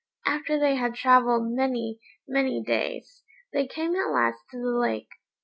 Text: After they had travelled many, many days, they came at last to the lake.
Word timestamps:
After 0.25 0.57
they 0.57 0.77
had 0.77 0.95
travelled 0.95 1.51
many, 1.51 1.99
many 2.27 2.63
days, 2.63 3.21
they 3.53 3.67
came 3.67 3.93
at 3.95 4.09
last 4.09 4.41
to 4.49 4.57
the 4.57 4.75
lake. 4.75 5.09